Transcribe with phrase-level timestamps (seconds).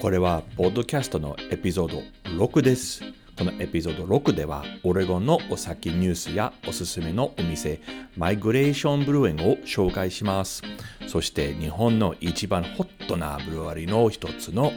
[0.00, 2.02] これはポッドキャストのエピソード
[2.44, 3.02] 6です。
[3.36, 7.80] このエピソード6ではオレゴンのお酒ニュースやおすすめのお店
[8.16, 10.62] マイグレーションブルーエンを紹介します。
[11.06, 14.72] そして日本の一番ホットなブルワリーの一つの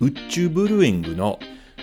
[0.00, 1.38] 宇宙ブルーイングの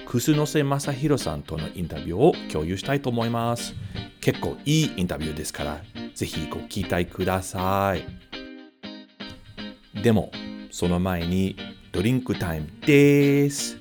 [0.05, 3.73] 楠瀬正宏さんとのインタビューを共有したいと思います。
[4.19, 5.81] 結構いいインタビューですから、
[6.13, 8.03] ぜひご期待ください。
[10.01, 10.31] でも、
[10.71, 11.55] その前に
[11.91, 13.77] ドリンクタイムです。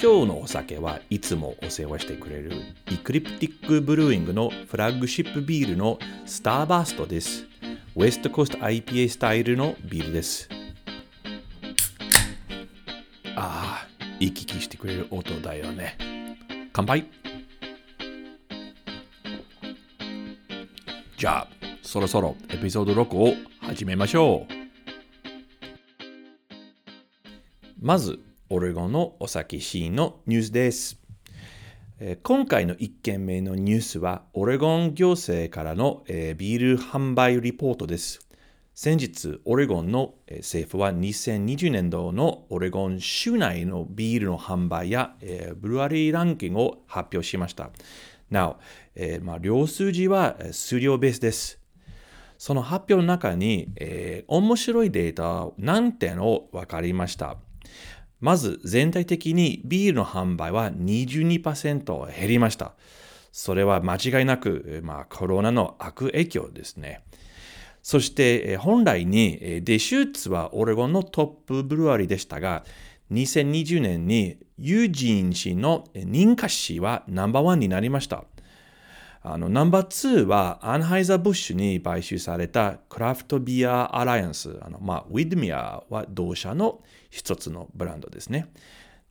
[0.00, 2.52] 今日のお酒はいつもお世話してくれる
[2.88, 7.46] イクリプティックブルーイングのフラッグシップビールのスターバーストです。
[7.96, 10.48] ウエストコースト IPA スタイルのビールです。
[13.34, 13.86] ああ、
[14.20, 15.98] 行き来してくれる音だよね。
[16.72, 17.06] 乾杯
[21.16, 21.48] じゃあ、
[21.82, 24.57] そろそろエピソード6を始めましょう。
[27.80, 28.18] まず、
[28.50, 30.98] オレゴンのお酒シーのニュースです。
[32.24, 38.18] 今回の1件目のニュースは、オレゴン行政からのビール販売リポートです。
[38.74, 45.14] 先日、オレゴンの政府は2020年度のオレゴン州内のビールの販売や、
[45.56, 47.70] ブルワリーランキングを発表しました。
[48.28, 48.56] なお、
[48.96, 51.60] えー、まあ、両数字は数量ベースです。
[52.38, 57.36] その発表の中に、えー、面白いデータ何点を分かりました。
[58.20, 62.74] まず全体的にビールの販売は22%減りました。
[63.30, 67.04] それは間違いなく、まあ、コロナの悪影響ですね。
[67.82, 72.64] そして本来にデシューツはオレゴンのトップブルワリーでしたが、
[73.12, 78.24] 2020年にユージーン氏の認可氏はナンバーワンになりました。
[79.22, 88.48] あのナンバー2はアンハイザー・ブッシュに買収されたクラフトビア・アライアンス、あのまあ、ウィドミアは同社の一つのブランドですね。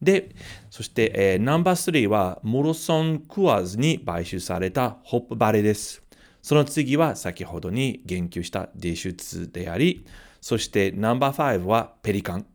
[0.02, 0.36] で、
[0.70, 6.04] そして、えー、ナンバー3はモロソン・クアーズに買収されたホップバレです。
[6.42, 10.06] その次は先ほどに言及したディシュツであり、
[10.40, 12.46] そしてナンバー5はペリカン。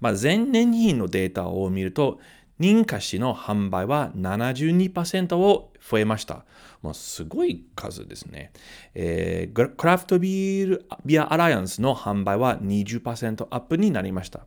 [0.00, 2.18] まあ、前年比のデータを見ると、
[2.58, 6.44] 認可紙の販売は72%を増えました。
[6.82, 8.52] もうすごい数ですね。
[8.94, 14.46] えー、クラフトビールビアアライアンスの販売は20%アップになりました。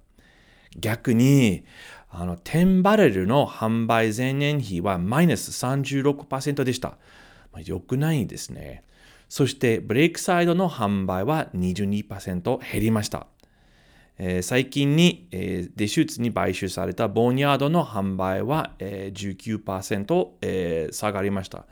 [0.77, 1.63] 逆に、
[2.09, 6.97] あの、10バレルの販売前年比はマイナス36%でした。
[7.51, 8.83] まあ、良くないですね。
[9.29, 13.27] そして、ブレイクサイドの販売は22%減りました。
[14.21, 21.65] えー、最近に、えー、デシューツに買収されたボーニャードの販売は、えー、19%、えー、下がりました。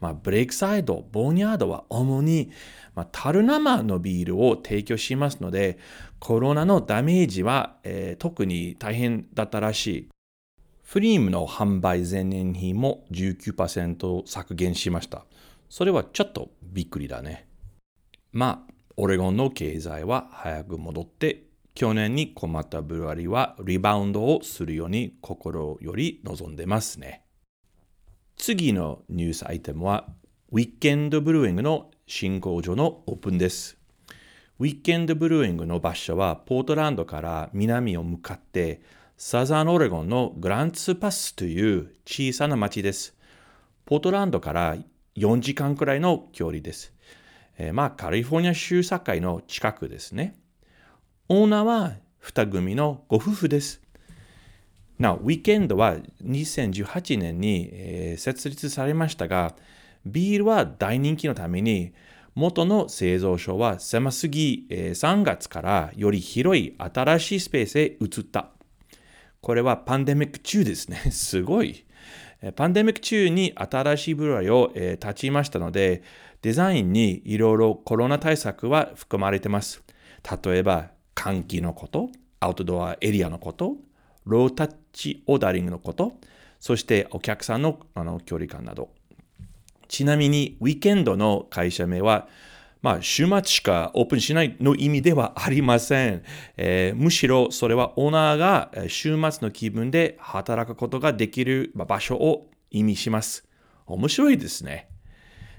[0.00, 2.50] まあ、ブレイクサイド、ボーニャードは主に、
[2.96, 5.78] まあ、樽生のビールを提供しますので、
[6.18, 10.08] コロナのダメージは、えー、特に大変だったらしい。
[10.82, 15.24] フリームの販売前年比も19%削減しました。
[15.68, 17.46] それはちょっとびっくりだね。
[18.32, 27.24] まあ、オレゴンの経済は早く戻って、去年に困ったブルワリーはリバウンドをするように心より望んでますね。
[28.36, 30.06] 次のニュースアイテムは、
[30.50, 33.78] ウィッケンドブルーイングの新工場のオープンです。
[34.58, 38.82] ウィッケンドブルーイングの場所はポートランドから南を向かって
[39.16, 43.16] サザンオレゴンのグランツパスという小さな町です。
[43.86, 44.76] ポートランドから
[45.16, 46.92] 4時間くらいの距離です。
[47.58, 50.41] えー、まあ、カリフォルニア州境の近くですね。
[51.34, 53.80] オーナーは2組のご夫婦です。
[54.98, 59.56] なお、ウィーケンドは2018年に、え、設立されましたが、
[60.04, 61.94] ビールは大人気のために、
[62.34, 68.50] 元の製造所は狭すぎ、え、3月からより広い新しいスペースへ移った。
[69.40, 70.98] これはパンデミック中ですね。
[71.10, 71.86] すごい。
[72.56, 76.02] パンデミック中に新しいブルワリを、え、立ちましたので、
[76.42, 79.82] デザインにいろいろコロナ対策は含まれています。
[80.44, 82.10] 例えば、換気のこと、
[82.40, 83.76] アウトドアエリアのこと、
[84.24, 86.12] ロータッチオーダリングのこと、
[86.60, 88.90] そしてお客さんのあの距離感など。
[89.88, 92.28] ちなみに、ウィーケンドの会社名は、
[92.82, 96.22] まあ、週末しかオープンしないの意味ではありません。
[96.56, 103.46] えー、むしろそれはオーナーが週末の気分で働くことができる場所を意味します。
[103.86, 104.91] 面白いですね。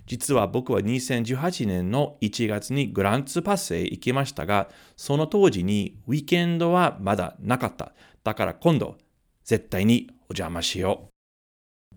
[0.06, 7.94] 実は僕は2018年の1月にグランツパスへ行きましたが、その当時にウィーケンドはまだなかった。
[8.24, 8.98] だから今度、
[9.44, 11.14] 絶対にお邪魔しよう。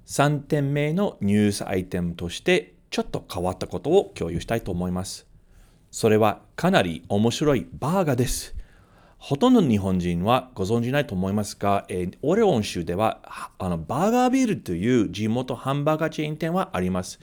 [0.07, 5.27] 3点目のニュースアイテムとしてちょっと変わったことを共有したいと思います。
[5.91, 8.55] それはかなり面白いバーガーです。
[9.19, 17.19] ほとんど日本人はご存じないと思いますが、えー、オレゴン州ではあのバーガービールという地元ハンバーガーチェーン店はあります。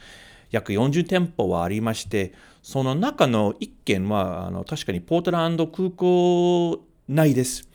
[0.53, 6.79] 約40店舗はありまして、その中の1軒はあの確かにポートランド空港
[7.09, 7.67] 内です。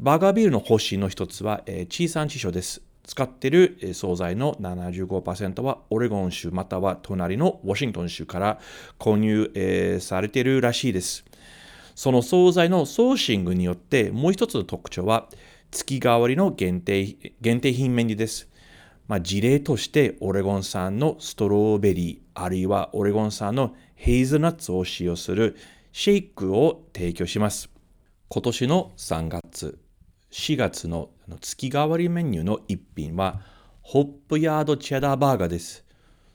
[0.00, 2.80] バーガービールの方針の一つは、えー、地産地消です。
[3.04, 8.58] 使っている惣菜の75%はオレゴン州または隣のワシントン州から
[8.98, 11.26] 購入、えー、されているらしいです。
[11.94, 15.28] その惣菜のソーシングによってもう一つの特徴は
[15.70, 18.47] 月替わりの限定限定品メニューです。
[19.08, 25.56] まあ、事例としてオレゴン産のストローベリーあるいはオレゴン産のヘイズナッツを使用する
[25.92, 27.70] シェイクを提供します。
[28.28, 29.78] 今年の3月
[30.30, 31.08] 4月の
[31.40, 33.40] 月替わりメニューの一品は、
[33.80, 35.84] ホップヤードチェダーバーガーです。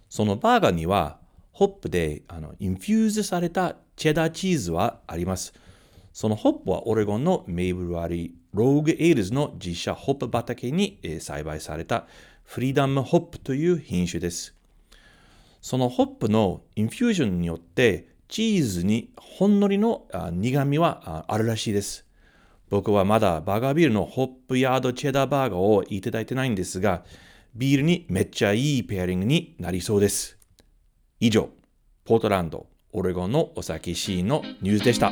[0.09, 1.19] そのバーガーには、
[1.51, 5.53] ホップであの infuse されたチェダーチーズはあります。
[6.11, 12.07] そのホップはオレゴンの名ブルワリー、ローグエイルズの自社ホップ畑に栽培された
[12.53, 14.53] フリーダムホップという品種です。
[15.59, 22.05] そのホップの infusion によってチーズにほんのりの苦味はあるらしいです。
[22.69, 27.03] 僕はまだバーガービルのホップヤードチェダーバーガーをいただいてないんですが、
[27.55, 30.37] ビールにめっちゃいいペアリングになりそうです。
[31.19, 31.49] 以上、
[32.05, 35.11] ポートランド、オレゴンのお酒シーンのニュースでした。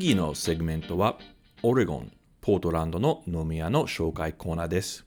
[0.00, 1.18] 次のセグメントは
[1.62, 5.04] オレゴン、ポートランドの飲み屋の紹介コーナーです。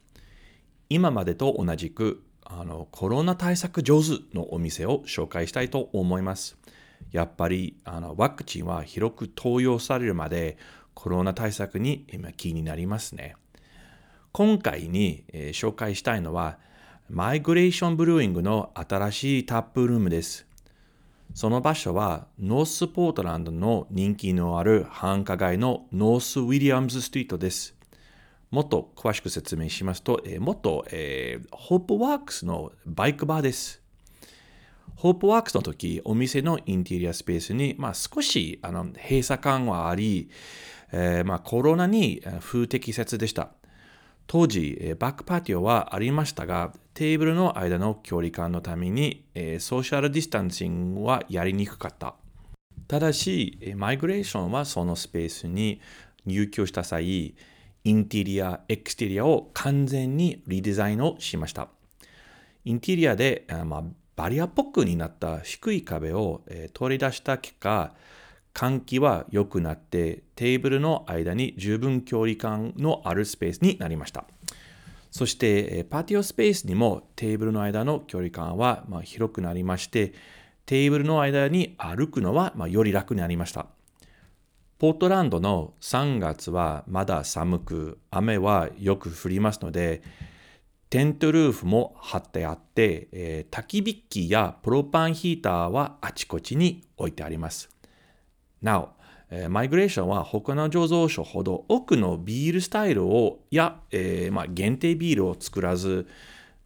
[0.87, 6.59] 今までと同じくあのコロナ対策上手のお店を紹介したいと思います。
[7.11, 10.59] やっぱりあのワクチンは広く投与されるまで
[10.93, 13.35] コロナ対策に今気になりますね。
[14.31, 16.59] 今回に、えー、紹介したいのは
[17.09, 20.45] マイグレーションブルーイングの新しい taproom です。
[21.33, 27.75] その場所はノースポートランドの人気のある繁華街のノースウィリアムズストリートです。
[28.51, 33.81] もっと詳しく説明しますと、えー、もっと、えー、ホープワークスのバイクバーです。
[34.95, 40.29] ホープワークスの時、お店のインテリアスペースに、まあ、少しあの閉鎖感はあり、
[40.91, 43.49] えーまあ、コロナに不適切でした。
[44.27, 49.25] 当時、バックパティオはありましたが、テーブルの間の距離感のために、
[49.59, 52.15] ソーシャルディスタンシングはやりにくかった。
[52.87, 55.81] ただし、マイグレーションはそのスペースに
[56.25, 57.35] 入居した際、
[57.83, 61.67] インテリア、エクステリアを完全にリデザインをしました。
[62.65, 63.83] インテリアで、まあ、
[64.15, 66.43] バリアっぽくになった低い壁を、
[66.73, 67.93] 取り出した結果、
[68.53, 74.25] 換気は良くなってテーブルの間に十分距離感のあるスペースになりました。
[75.11, 80.13] そしてパティオスペースにもテーブルの間の距離感は広くなりまして
[80.65, 83.67] テーブルの間に歩くのはより楽になりました。
[84.79, 90.03] ポートランドの3月はまだ寒く雨はよく降りますので
[90.89, 97.72] テントルーフも張ってあって、えー、焚き火機やプロパンヒーターはあちこちに置いてあります。
[98.63, 98.89] なお、
[99.29, 106.07] えー、マイグレーションは他の醸造所ほど奥のビールスタイルをや、えーまあ、限定ビールを作らず、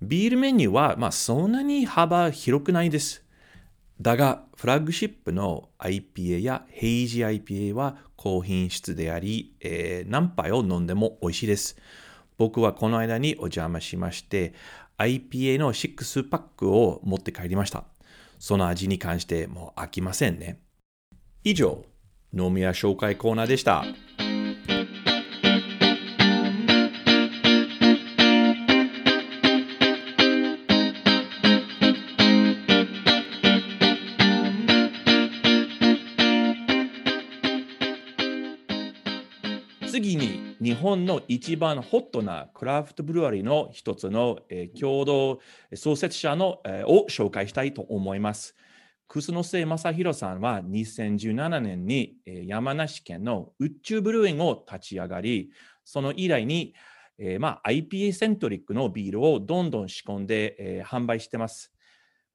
[0.02, 3.26] ビールメニューは、まあ、そんなに幅広くないです。
[4.00, 11.78] だが、フラッグシップの IPA やヘイジ IPA は高品質であり、えー、何杯を飲んでも美味しいです。
[12.38, 14.54] 僕はこの間にお邪魔しまして、
[15.00, 17.86] IPA の6パックを持って帰りました。
[18.38, 20.60] その味に関してもう飽きませんね。
[21.50, 21.82] 以上、
[22.34, 23.86] 飲み屋紹介コーナーでした。
[39.88, 45.40] 次に日本の一番ホットなクラフトブルワリーの一つの、えー、共同
[45.74, 48.54] 創設者の、えー、を紹介したいと思います。
[49.08, 55.50] 楠瀬正弘さんは2017年に山梨県の宇宙ブルーインを立ち上がり、
[55.86, 56.74] その以来に、
[57.18, 61.72] えーまあ、IPA セントリックのビールをどんどん仕込んで、えー販売してます。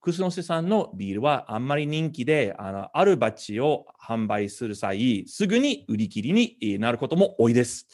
[0.00, 7.86] 楠瀬さんのビールはあんまり人気で、あのあるバッジを販売する際、すぐに売り切りになることも多いです。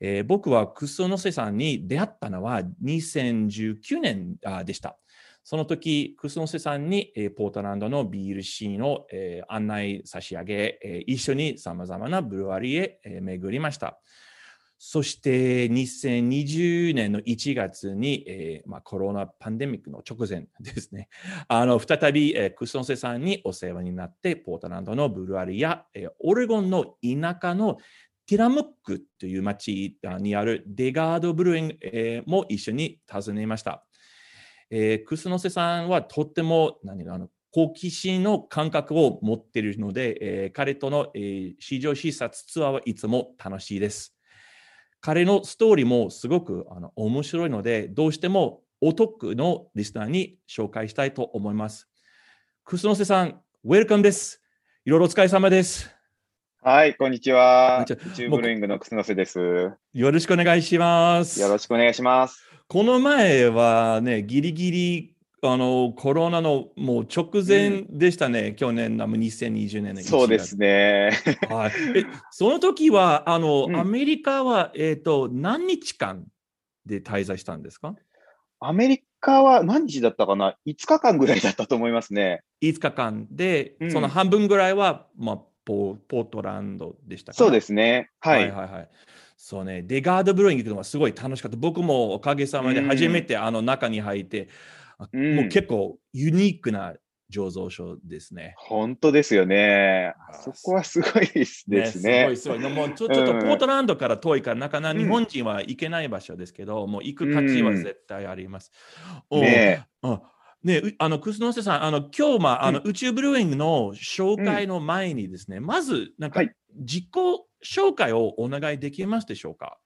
[0.00, 4.98] えー僕は楠瀬さんに出会ったのは2019年あでした。
[5.50, 13.98] その時、楠瀬さんに、えーポートランドのビールシーンを、えー案内差し上げ、えー一緒にさまざまなブルワリーへ、えー巡りました。
[14.76, 21.08] そして2020年の1月に、えーまあ、コロナパンデミックの直前 ですね、
[21.48, 27.78] あの再び、えークスノセさんにお世話になって、ポートランドのブルワリや、えーオレゴンの田舎の
[28.26, 33.87] ティラムックという町にあるデガードブルーイング、えーも一緒に訪ねました。
[34.70, 44.14] えークスノセさんはとっても何あの好奇心の感覚を持っているので、えー彼との、えー市場視察ツアーはいつも楽しいです。
[45.00, 51.88] 彼のストーリーもすごくあの面白いので、どうしてもお得のリスナーに紹介したいと思います。
[52.64, 54.42] クスノセさん、ウェルカムです。
[54.84, 55.90] いろいろお疲れ様です。
[56.60, 57.84] はい、こんにちは。
[57.86, 59.38] こんにちは宇宙ブルーイングの楠瀬です。
[59.38, 61.40] よよろしくお願いします。
[61.48, 62.47] ろしくお願いします。
[62.68, 71.12] この前はね、ギリギリあのコロナのもう直前でしたね、去年の2020年の1月そうですね。
[71.48, 76.26] はい、えその時はあの、うんアメリカは、えー、と何日間
[76.84, 77.94] で滞在したんですか？
[78.60, 82.42] アメリカは何日だったかな ?5 日間ぐらいだったと思いますね。
[82.60, 88.10] 5日間で、うんその半分ぐらいは、まあ、ポポートランドでしたかそうですすね。
[88.20, 88.50] はい。
[88.50, 88.88] はいはい
[89.40, 91.56] そうね、デガードブルーイング行くのはすごい楽しかった。
[91.56, 94.48] 僕もおかげさまで初めてあの中に入って、
[94.98, 96.94] あうんもう結構ユニークな
[97.32, 98.54] 醸造所ですね。
[98.58, 100.14] 本当ですよね。
[100.42, 102.26] そこはすごいですですすね。
[102.26, 102.58] ごいすごい。
[102.58, 108.72] もうちょちょっとうんポートランドから遠いから、なかなかうん日本人は行けない場所ですけど、もう行く価値は絶対あります。
[109.30, 117.04] うんねうあの、クスノセさん、あの、今日、まあ、あの、う宇宙ブルーイングの紹介の前にですね、まず、なんかはい、自己
[117.64, 119.78] 紹介をお願いできますでしょうか？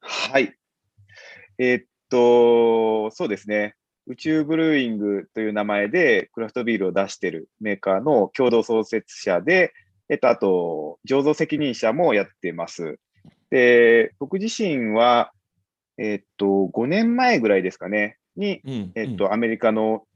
[0.00, 0.54] はい。
[1.58, 3.74] えーっと、そうですね。
[4.06, 9.72] 宇宙ブルーイングという名前でクラフトビールを出しているメーカーの共同創設者で、
[10.08, 13.00] えっと、あと、醸造責任者もやってます。
[13.50, 15.32] で、僕自身は、
[15.98, 18.70] えっと、5年前ぐらいですかね、に、うん。
[18.70, 20.06] うんえっと、アメリカの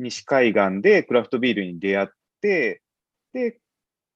[0.00, 2.08] 西海岸でクラフトビールに出会っ
[2.40, 2.82] て、
[3.32, 3.60] で、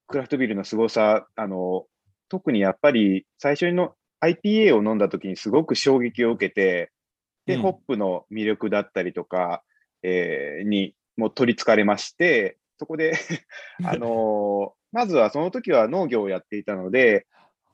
[0.07, 1.85] クラフトビールの凄さ、あの、
[2.29, 6.91] 特にやっぱり最初の IPA を飲んだ時にすごく衝撃を受けて、
[7.45, 7.61] で、うん。
[7.61, 9.63] ホップの魅力だったりとか、
[10.03, 13.13] えーにもう取り憑かれまして、そこで、
[13.83, 17.25] あのまずはその時は農業をやっていたので、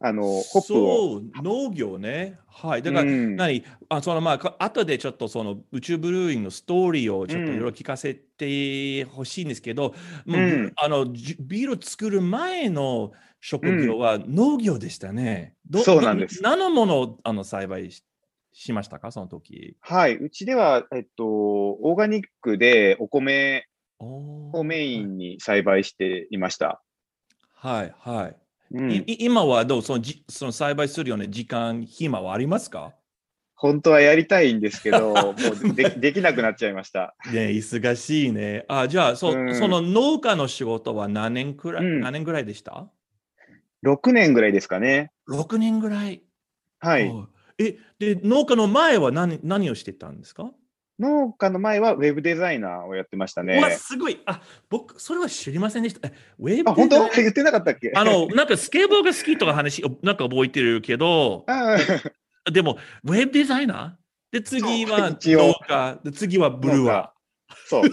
[0.05, 0.97] あの、ホップを。
[1.13, 2.37] そう、農業ね。
[2.47, 2.81] はい。
[2.81, 3.63] だから、うん何？
[3.87, 9.95] あそのまあか後でちょっとその宇宙ブルーイングのストーリーをちょっといろいろ聞かせてほしいんですけど、
[10.25, 15.55] もううんあのじビールを作る前の職業は農業でしたね。
[15.69, 18.03] どそうなんですど何のものをあの栽培し
[18.51, 19.77] しましたか、その時？
[19.79, 20.17] はい。
[20.17, 23.67] うちでは、えっと、オーガニックでお米
[23.99, 26.83] おをメインに栽培していました。
[27.53, 28.42] はいはい。
[28.73, 32.93] うん今はどうそのじその栽培するような時間、暇はありますか？
[33.55, 37.15] 本当はやりたいんですけど、 もうでできなくなっちゃいました。
[37.31, 38.65] ね忙しいね。
[38.67, 42.89] あ、じゃあ、そ,、うんその農家の仕事は何年くらい、うん何年ぐらいでした
[43.85, 45.11] ？6年ぐらいですかね。
[45.29, 46.23] ?6 年ぐらい。
[46.79, 47.07] はい。
[47.09, 47.27] お
[47.59, 50.51] え、で、農家の前は何何をしてたんですか、
[51.03, 53.69] 農家の前はウェブデザイナーをやってましたねうわ、。
[53.71, 54.21] すごい。
[54.25, 56.07] あ、僕、それは知りませんでした。
[56.07, 57.91] えウェブあ、本当デザイン言ってなかったっけ？
[57.95, 61.77] あの、なんかスケボーが好きとか話、なんか覚えてるけど、あ
[62.51, 64.39] でも、ウェブデザイナー？
[64.39, 67.55] で、次は農家、で次はブルワー。
[67.67, 67.83] そう。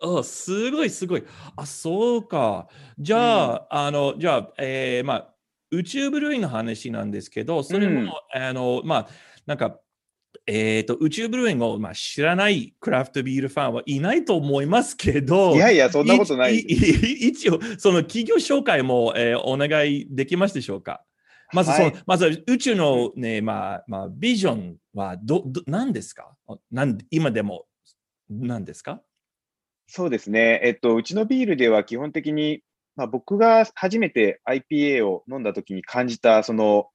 [0.20, 1.24] あ、すごいすごい。
[1.56, 2.68] あ、そうか。
[2.98, 5.34] じゃあ、あの、じゃあ、えーまあ、
[5.70, 8.02] 宇宙ブルーイングの話なんですけど、それも、
[8.32, 9.08] あの、まあ、
[9.44, 9.80] なんか、
[10.50, 21.04] えっ、と、宇宙ブルーイングを、まあ、知らないクラフトビールファンはいないと思いますけど、いやいや、そんなことないい一応、その企業紹介も、えーお願いできますでしょうか。
[21.52, 26.34] まずその、はいまずは宇宙のね、まあ、まあ、ビジョンはど、ど、何ですか
[26.70, 27.66] なん今でも、
[28.30, 29.02] 何ですか
[29.86, 30.60] そうですね。
[30.64, 32.62] えっと、うちのビールでは基本的に、
[32.96, 36.88] まあ、僕が初めて IPA を飲んだ時に感じた、その、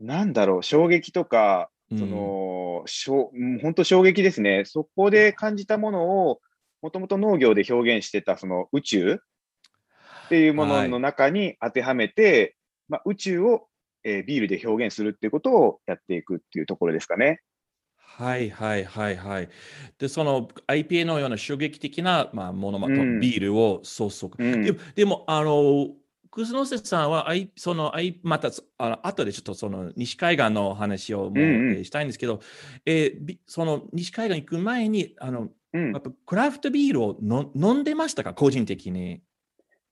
[0.00, 4.64] なんだろう、衝撃とか、その、の、しょうん本当衝撃ですね。
[4.64, 6.40] そこで感じたものを、
[6.82, 9.20] もともと農業で表現してたその宇宙
[10.26, 12.56] っていうものの中に当てはめて、
[12.88, 13.66] まあ、宇宙を、
[14.02, 17.40] えービールで表現するっていうことをやっていくっていうところですかね。
[18.20, 19.48] はいはいはいはい。
[19.98, 24.42] で、その IPA のような衝撃的な、まあ、もの、まあうんビールを注ぐ。
[24.42, 25.88] うんでもあの、
[26.30, 31.42] 楠瀬さんは、あいその、あいまた、あの後でちょっとその西海岸の話をもう、うんう
[31.74, 32.40] んえーしたいんですけど、
[32.86, 39.22] えーびその西海岸行く前に、あの、うんやっぱクラフトビールをの飲んでましたか、個人的に。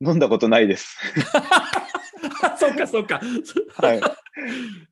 [0.01, 0.97] 飲んだことないです。
[2.59, 3.21] そうか、そうか。
[3.77, 4.01] はい。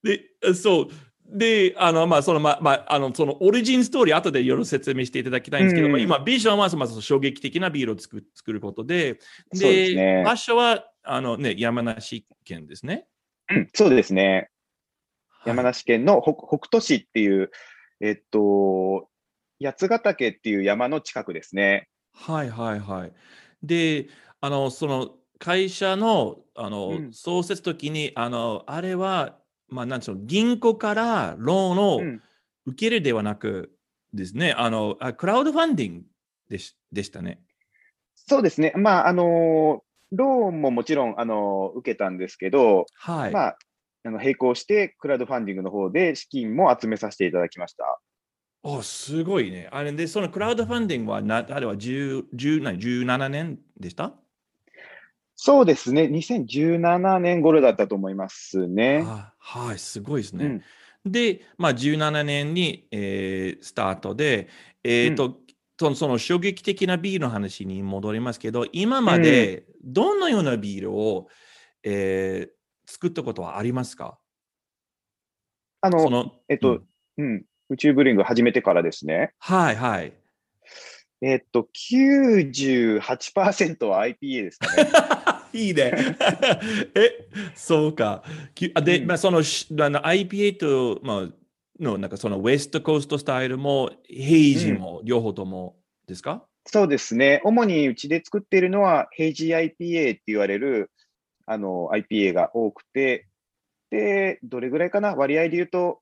[0.02, 0.88] で、そう。
[1.28, 9.18] で、あの、まあ、その、まあ、まあ、あの、その、オリジンストーリー、後でいろいろ説明していただきたいんですけど、うんまあ今、ビジョンは、まず衝撃的なビールを作作ることで、
[9.52, 13.06] で場所は、あのね、山梨県ですね。
[13.50, 14.50] うんそうですね。
[15.44, 17.50] 山はい梨県の北北杜市っていう、
[18.00, 19.08] えっと、
[19.60, 21.88] 八ヶ岳っていう山の近くですね。
[22.12, 23.12] はいはいはい。
[23.62, 24.08] で、
[24.40, 29.38] あの、その会社の、あの、うん創設時に、あの、あれは、
[29.68, 32.22] まあ、なんう、銀行からローンをうん
[32.66, 33.78] 受けるではなく
[34.12, 36.04] ですね、あの、あクラウドファンディング
[36.48, 37.40] でしでしたね。
[38.14, 38.72] そうですね。
[38.76, 39.82] まあ、あの、
[40.12, 43.32] ローンももちろん、あの、受けたんですけど、はい。
[43.32, 43.58] まあ、
[44.04, 48.00] あの並行して、クラウドファンディングの方で資金も集めさせていただきました。
[48.62, 49.68] おすごいね。
[49.72, 54.14] あれで、そのクラウドファンディングはな、あれは10 10何17年でした？
[55.36, 56.02] そうですね。
[56.04, 59.04] 2017年頃だったと思いますね。
[59.06, 60.44] あはい、すごいですね。
[60.44, 60.62] うん
[61.08, 64.48] で、まあ、17年に、えースタートで、
[64.82, 65.38] えーと
[65.78, 71.28] そのその衝撃的なビールの話に戻りますけど、今までどのようなビールを、
[71.84, 72.56] えー
[72.88, 74.18] 作ったことはありますか？
[75.80, 76.82] あの、そのえっと、
[77.18, 79.32] うん、宇宙ブリング始めてからですね。
[79.38, 80.12] はいはい。
[81.20, 84.86] えっと、98%は IPA ですかね。
[85.56, 85.92] いいね。
[86.94, 88.22] え、そうか。
[88.54, 96.44] きあで、うんまあ、そのしあの IPA と、まあ、のなんかそのウエストコーストスタイルも、ヘイジも、両方ともですか？
[96.66, 97.40] そうですね。
[97.44, 100.90] 主にうちで作っているのは、ヘイジ IPA って言われる、
[101.46, 103.26] あの、IPA が多くて、
[103.90, 105.14] で、どれぐらいかな？
[105.14, 106.00] 割合で言うと、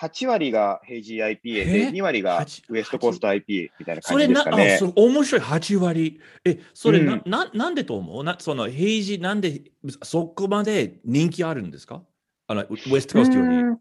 [0.00, 1.66] 8割がヘイジ IPA え？
[1.66, 4.78] で、2割が八ウエストコースト IPA みたいな感じですかねあ。
[4.78, 6.20] そ面白い、8割。
[6.44, 8.24] え、それな、うんななんでと思う？
[8.24, 9.62] なそのヘイジ、なんで
[10.02, 12.02] そこまで人気あるんですか？
[12.48, 13.56] あのウウエストコーストより。
[13.56, 13.78] うーん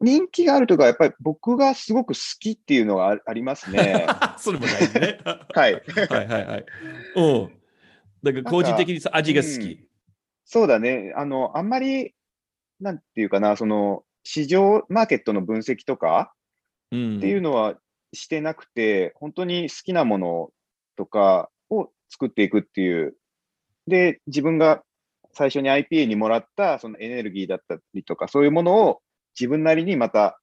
[0.00, 4.06] 人気があるというか、やっぱり僕がすごく好きっていうのがあありますね。
[4.38, 5.18] それも大事ね。
[5.52, 5.74] はい。
[6.08, 6.66] はいはいはい。
[7.16, 7.52] うん。
[8.22, 9.88] だから個人的にさ味が好き。
[10.44, 11.12] そうだね。
[11.16, 12.14] あの、あんまり、
[12.80, 16.34] なんていうかな、その、市場、マーケットの分析とか
[16.92, 17.16] うん。
[17.16, 17.76] っていうのは
[18.12, 20.50] してなくて、本当に好きなもの
[20.96, 23.16] とかを作っていくっていう。
[23.86, 24.82] で、自分が
[25.32, 29.00] 最初に IPA にもらったそのエネルギーだったりとか、そういうものを
[29.38, 30.38] 自分なりにまた、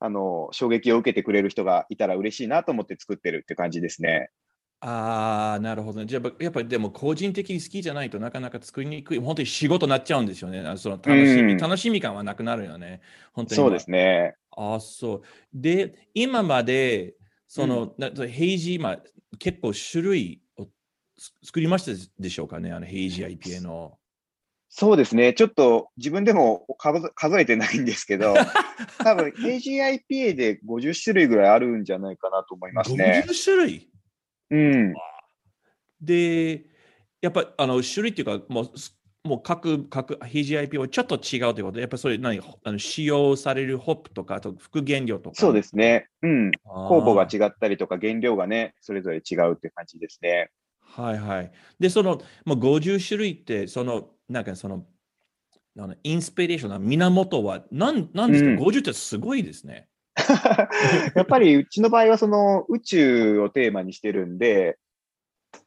[0.00, 4.28] あの、衝撃を受けてくれる人がいたら嬉しいなと思って作ってるって感じですね。
[4.82, 6.06] ああ、なるほどね。
[6.06, 9.18] じゃあ、やっぱりでも個人的に好きじゃないとなかなか作りにくい。
[9.18, 10.62] 本当に仕事になっちゃうんですよね。
[10.78, 13.02] その楽しみ、うん楽しみ感はなくなるよね。
[13.32, 13.56] 本当に。
[13.56, 14.36] そうですね。
[14.52, 15.22] ああ、そう。
[15.52, 17.14] で、今まで、
[17.46, 19.02] その、なヘイジー、まあ、
[19.38, 20.66] 結構種類を
[21.18, 23.98] つ作りましたでしょうかね、あのヘイジー IPA の。
[24.70, 25.34] そうですね。
[25.34, 28.34] ちょっと自分でも数数えてないんですけど、
[29.02, 33.24] 多分 AGIPA で50種類ぐらいあるんじゃないかなと思いますね。
[33.26, 33.89] 50種類
[34.50, 34.94] うん。
[36.00, 36.64] で、
[37.20, 45.36] やっぱあの種類っていうか、もうすもう各各ヘイジー IPA はちょっと違うということで、やっぱそれ何あの使用されるホップとか、あと副原料とか。
[45.36, 46.08] そうですね。
[46.22, 46.50] うん。
[46.64, 47.28] 酵母が。
[47.30, 50.50] 違ったりとか、原料がね、それぞれ違うって感じですね。
[50.80, 51.52] はいはい。
[51.78, 54.86] で、そのもう50種類って、その、なんかその、
[55.78, 59.89] あのインスピレーションの源は何なんですか、うん ?50 ってすごいですね。
[61.14, 64.78] やっぱりうちの場合はその宇宙をテーマにしてるんで、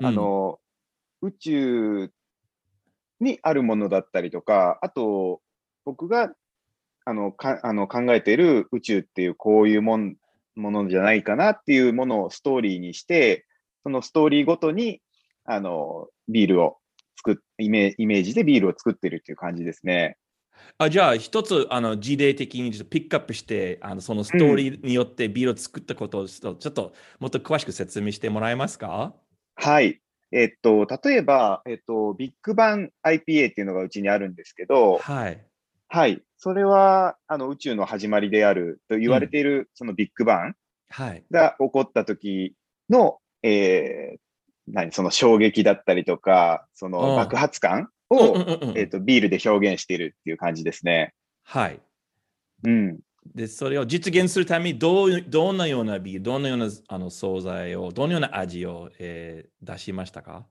[0.01, 0.59] あの、
[1.21, 2.11] 宇宙
[3.19, 5.41] にあるものだったりとか、あと、
[5.85, 6.33] 僕が、
[7.05, 10.15] あの、かあの考えている宇宙っていうこういうもん
[10.55, 13.45] ものじゃないかなっていうものをストーリーにして、
[13.83, 15.01] そのストーリーごとに、
[15.45, 16.77] あの、ビールを
[17.17, 20.17] 作っ、イメイメージでビールを作ってるっていう感じですね。
[20.77, 29.13] あじゃあ、一つあの事例的にちょっとピックアップして、あのそのストーリーによってビールを作ったことをちょっともっと詳しく説明してもらえますか？
[29.55, 29.99] はい。
[30.31, 35.45] えっと、例えば、えっと、ビッグバン IPA っていうのがうちにあるんですけど、はい。
[35.89, 36.23] はい。
[36.37, 40.55] それは、あの、宇宙の始まりであると言われている、そのビッグバン
[40.89, 41.23] はい。
[41.29, 42.55] が起こった時
[42.89, 44.19] の、えー、
[44.67, 51.13] 何、その衝撃だったりとか、そのうん爆発感うんを、えっ、と、ビールで表現しているっていう感じですね。
[51.43, 51.79] はい。
[52.63, 52.99] うん。
[53.33, 60.45] で、それを実現するためにどう、どんなようなビール、どんなようなあの惣菜を、どのような味を、えー出しましたか？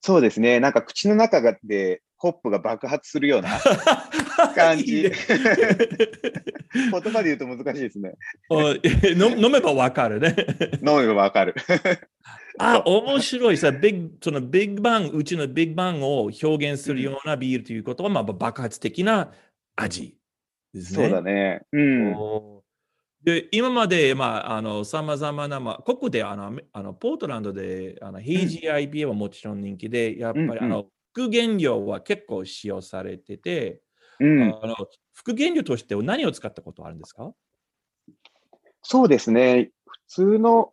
[0.00, 0.60] そうですね。
[0.60, 3.50] なんか口の中がで、ホップが爆発するような
[4.54, 4.96] 感じ。
[4.96, 5.10] いいね
[6.90, 8.14] 言葉で言うと難しいですね。
[8.50, 10.34] 飲めばわかるね。
[10.84, 11.54] 飲めばわかる。
[12.58, 19.32] あ、面白いさ、ビッグ、そのビッグバン、うちのビッグバンを表現するようなビールということは、まあ爆発的な
[19.76, 20.16] 味
[20.74, 21.04] ですね。
[21.04, 21.62] そうだね。
[21.72, 22.60] うん。
[23.22, 33.80] で今まで、まあ、あの、さまざまな、まあ、ここで、あの、あのポートランドで、あの、ヘイジー IPA はもちろん人気で、やっぱり、うんうんあの、副原料は結構使用されてて、
[34.20, 34.42] うん。
[34.62, 34.76] あの、
[35.12, 37.32] 副原料として何を使ったことあるんですか？
[38.82, 39.72] そうですね。
[39.84, 40.72] 普通の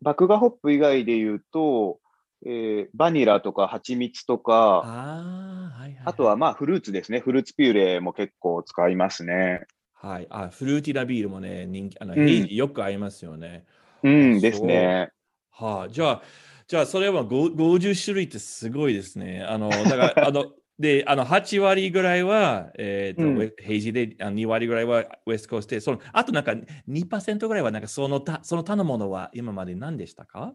[0.00, 2.00] 麦芽ホップ以外で言うと、
[2.44, 7.20] えーバニラとか蜂蜜とか、ああ、はいはい、あとはまあフルーツですね。
[7.20, 9.66] フルーツピューレも結構使いますね。
[9.94, 10.26] はい。
[10.30, 13.64] あ、フルーティーなビールもね、人気、あの、うんよく合いますよね。
[14.02, 15.10] うんですね。
[15.50, 16.22] はい、じゃあ、
[16.66, 19.44] じゃあ、それはご50種類ってすごいですね。
[19.44, 23.36] あの、だから、あの、で、あの、8割ぐらいは、えっ、と、うん。
[23.38, 26.52] ウェヘイジーで、あの2割ぐらいはウェストコーストで、その、あとなんか
[26.88, 30.54] 2%ぐらいは、なんかその他、その他のものは今まで何でしたか？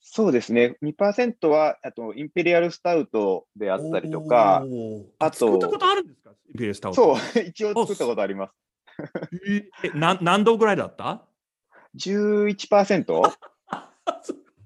[0.00, 0.76] そうですね。
[0.82, 4.62] 2%は、あと、インペリアルスタウトであったりとか、
[5.18, 6.30] あと作ったことあるんですか？
[6.48, 7.16] インペリアルスタウト。
[7.16, 8.54] そう、 一応作ったことあります。
[9.84, 11.26] えな何度ぐらいだった
[11.96, 13.22] ？11%?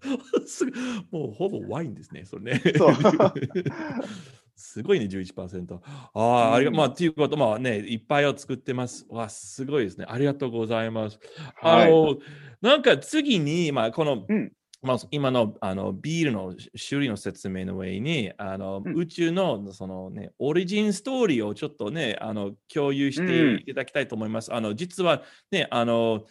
[0.46, 0.72] すぐ
[1.10, 2.62] もうほぼワインですね、それね。
[2.76, 2.94] そう
[4.56, 5.78] すごいね、11%。
[6.14, 9.06] ああ、ありがうんまあ、ということ、まあね、いっぱいを作ってます。
[9.08, 10.06] わ、すごいですね。
[10.08, 11.18] ありがとうございます。
[11.56, 12.16] はいあの、
[12.60, 16.54] なんか次に、まあ、この、うんまあ、今のあのビールの
[16.88, 24.52] 種類の説明の上にあの、うん宇宙のその、ね、オリジンストーリーをちょっとねあの共有していただきたいと思います。
[24.52, 26.24] あの実は、ね、あの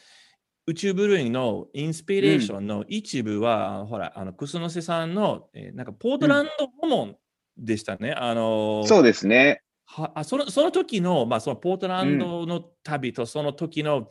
[0.68, 7.16] 宇宙ブルーイングのインスピレーションの一部は、ほらあの楠瀬さんの、えーなんかポートランド訪問
[7.62, 8.12] でしたね。
[8.14, 9.62] あのそうですね。
[9.86, 14.10] はあそのその時の、まあ、そのポートランドの旅とその時の、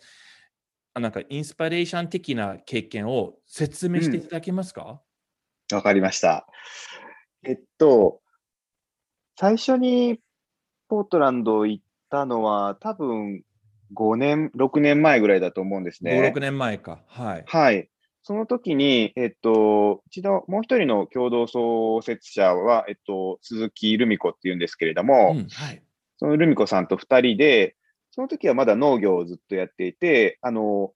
[0.94, 5.00] あなんかインスピレーション的な経験を説明していただけますか、
[5.72, 6.46] わかりました。
[7.42, 8.20] えっと、
[9.38, 10.20] 最初に
[10.88, 13.42] ポートランド行ったのは多分
[13.94, 16.40] 5年、6年前ぐらいだと思うんです5、ね6。
[16.40, 17.02] 年前か。
[17.08, 17.44] はい。
[17.46, 17.88] はい。
[18.30, 25.82] その時に、えっと、うちのもう一人の共同創設者は、えっと、鈴木ルミ子っていうんですけれども、うんはい。
[26.16, 27.74] そのルミ子さんと二人で、
[28.12, 30.92] その時はまだ農業をずっとやっていて、あの、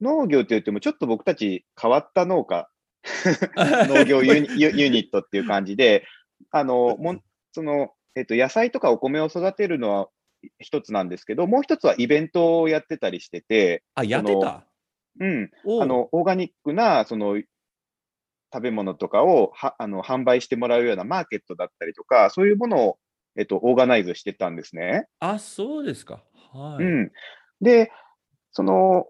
[0.00, 2.68] 農業って言ってもちょっと僕たち変わった農家、
[3.54, 6.04] 農業ユニユユニットっていう感じで、
[6.50, 10.08] あの、もんその、えっと、野菜とかお米を育てるのは
[10.58, 14.66] 一つなんですけど、もう一つはイベントをやってたりしてて、あ、やってた？
[15.20, 17.40] うん、あの、オーガニックな、その、
[18.52, 22.98] 食べ物とかをはあの販売してもらうようなマーケットだったりとか、そういうものを、
[23.36, 25.06] えっと、オーガナイズしてたんですね。
[25.20, 26.22] あ、そうですか。
[26.52, 26.84] はい。
[26.84, 27.12] うん。
[27.62, 27.90] で、
[28.50, 29.06] その、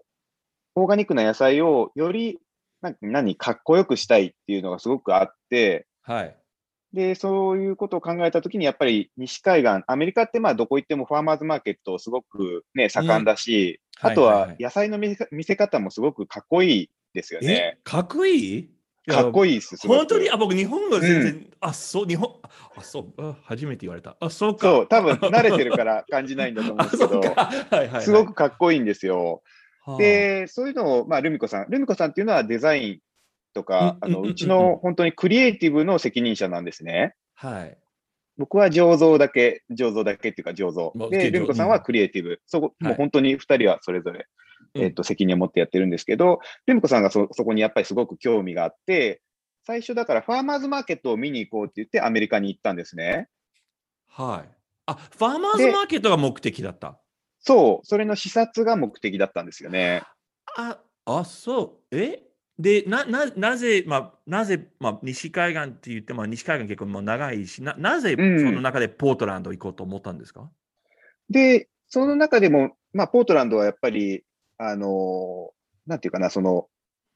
[0.75, 2.39] オーガニックな野菜をより、
[2.81, 6.37] な何、かっこよくしたいっていうのがすごくあって、はい。
[6.93, 17.45] で、そういうことを考えたときに、やっぱり西海岸、アメリカってまあどこ行ってもファーマーズマーケットすごくね、盛んだし、うんあとは野菜の見せ見せ方もすごくかっこいいですよえ？
[17.47, 18.69] ね。、かっこいい？
[19.07, 19.55] かっこいい。
[19.55, 19.75] です。
[19.87, 20.29] 本当に？
[20.31, 22.39] あ、僕、日本語全然、あ、そう、日本、
[22.75, 24.15] あ、そう、あ初めて言われた。
[24.19, 24.67] あ、そうか。
[24.67, 27.19] そう、多分 慣れてるから感じないんだと思うんあ、ですけど。
[27.19, 28.01] はいはい、はい。
[28.01, 29.43] すごくかっこいいんですよ。
[29.85, 32.99] はあ、で、そういうのを、まあ、ルミ子さん、ルミ子さんっていうのはデザイン
[33.53, 37.15] とか、あの、うんうんうんうんうちの本当にクリエイティブの責任者なんですね。
[37.35, 37.77] はい。
[38.37, 41.09] 僕は醸造だけ、醸造だけっていうか醸造まあ。
[41.09, 42.41] で、醸ルミ子さんはクリエイティブ。
[42.47, 44.27] そこ、はいもう本当に二人はそれぞれ、
[44.75, 49.21] うんえっと、責任を持ってやってるんですけど、ルミ子さんがそ、そこにやっぱりすごく興味があって、
[49.65, 53.29] 最初だからファーマーズマーケットを見に行こうって言ってアメリカに行ったんですね。
[54.09, 54.51] はい。
[54.87, 56.99] あ、ファーマーズマーケットが目的だった？
[57.39, 60.01] そう、それの視察が目的だったんですよね。
[60.57, 61.95] あ、あ、そう。
[61.95, 62.23] え？
[62.63, 68.55] で、な、な、なぜ、まあ、なぜ、まあ、西海岸って言っても、西海岸結構もう長いし、な、なぜ、そうん。
[68.55, 70.49] の中でポートランド行こうと思ったんですか、
[71.29, 74.23] で、その中でも、まあ、ポートランドはやっぱり、
[74.57, 75.53] あのー
[75.85, 76.69] なんていうかな、その、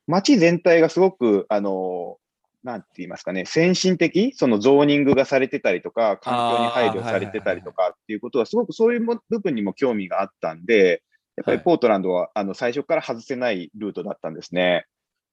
[0.06, 11.04] 街全体がすごく、あのーなんて言いますかね、先進的、そのゾーニングがされてたりとか、環境に配慮されてたりとかっていうことは、すごくそういうも部分にも興味があったんで、
[11.38, 14.86] やっぱりポートランドは、あの最初から外せないルートだったんですね。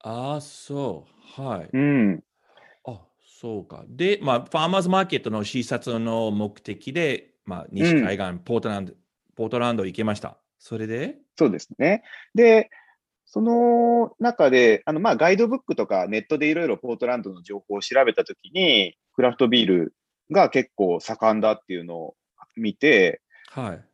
[0.07, 1.43] ああ、そう。
[1.43, 1.71] はい。
[1.73, 2.25] うん。
[2.85, 3.85] あ、そうか。
[3.89, 8.93] で、まあ、ファーマーズマーケットの視察の目的で、まあ、西海岸、ポートランド、
[9.35, 10.37] ポートランド行きました。
[10.59, 11.17] それで？
[11.39, 12.03] そうですね。
[12.35, 12.69] で、
[13.25, 19.95] その中で、あの、まあ、ガイドブックとかネットでいろいろポートランドの情報を調べたときに、クラフトビール
[20.31, 22.15] が結構盛んだっていうのを
[22.57, 23.85] 見て、はい。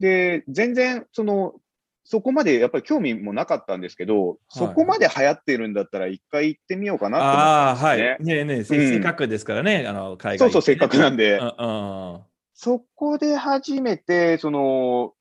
[0.00, 1.54] で、全然、その、
[2.04, 8.32] そこまでやっぱり興味もなかったんですけど、そこまで流行ってるんだったら一回行ってみようかなと思ああ、はったんですね。
[8.32, 8.36] い。
[8.36, 11.38] ねえねえ、せうんせっかくですからね、あの、海外そうそう、せっかくなんで。
[11.38, 12.20] うん。
[12.54, 15.14] そこで初めて、その、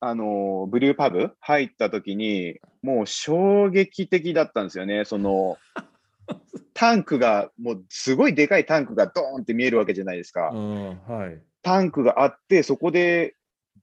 [0.00, 5.04] あの、ブリューパブ入った時に、もう衝撃的だったんですよね。
[5.04, 5.58] その、
[6.74, 10.50] タンクが、もうすごいでかいタンクがドーンって見えるわけじゃないですか。
[10.50, 11.40] うん、はい。
[11.62, 13.34] タンクがあって、そこで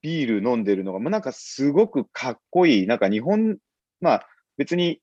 [0.02, 2.88] ビール飲んでるのが、もうなんかすごくかっこいい。
[2.88, 3.58] なんか日本、
[4.02, 4.28] まあ
[4.58, 5.00] 別に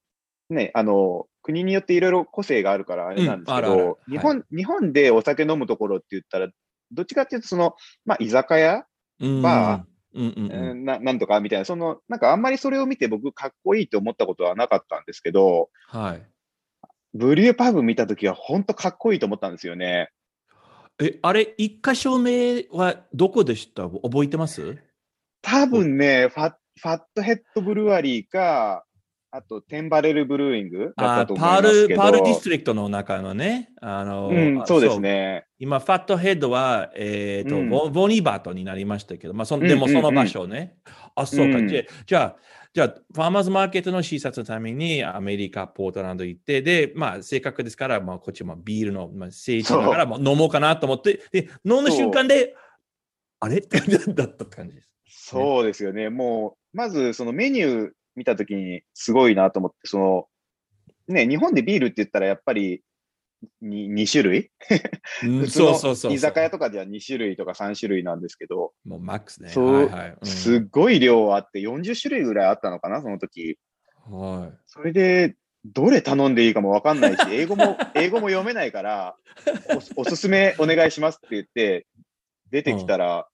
[0.50, 6.48] ね、あの、国によっていろいろ個性があるからあれなんですけうんあるあるど、日本、日本でお酒飲むところって言ったら、
[6.92, 7.74] どっちかっていうと、その、
[8.04, 8.84] まあ居酒屋、
[9.20, 16.22] うんバうんうんうんうんななんとかみたいな、その、なんかあんまりそれを見て僕かっこいいと思ったことはなかったんですけど、はい。
[17.14, 20.10] brewpub 見たときは本当かっこいいと思ったんですよね。
[21.02, 23.88] え、あれ、一箇所目はどこでした？
[23.88, 24.78] 覚えてます？
[25.42, 28.84] 多分ね、ファ Fat Head Brewery か、
[29.34, 31.96] あと Ten Barrel Brewing だっあたパール。
[31.96, 35.00] Pearl Distリクトの中のね、あの、うん、あそうです。
[35.00, 35.46] ね。
[35.58, 40.76] 今、ファットヘッドは、えっ、と、うんボボニーバートになりましたけど、まあ、そうんでもその場所ね。
[41.14, 41.58] あ、そうか。
[41.58, 42.36] うんじゃじゃあ、
[42.74, 52.56] じゃあ、ファーマーズマーケットの視察のためにアメリカ、ポートランド行って、で、まあ、せっかくですから、まあ、こっちもビールの、まあ、聖地だから、もう飲もうかなと思って、で、飲んだ瞬間で、
[53.40, 53.58] あれ？
[53.58, 54.88] ってだったって感じです。
[55.08, 56.08] そうですよね。
[56.08, 60.28] もう、まずそのメニュー見たときにすごいなと思って、その、
[61.08, 62.82] ね、日本でビールって言ったらやっぱり
[63.60, 64.50] に2種類？
[65.48, 69.50] そうそうそう居酒屋とかでは2種類とか3種類なんですけど、もうマックスね。
[69.50, 70.16] そうはいはい。
[70.20, 73.58] うんすっごい量あって40種類ぐらいあったのかな、その時。
[74.10, 74.58] はい。
[74.66, 79.16] それで、どれ頼んでいいかもわかんないし、 英語も、英語も読めないから
[79.96, 81.86] お、おすすめお願いしますって言って、
[82.50, 83.28] 出てきたら、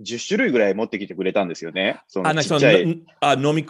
[0.00, 2.00] 10種類ぐらい持ってきてくれたんですよね。
[2.08, 2.86] そののちっちゃい。
[2.86, 3.68] のあ飲み比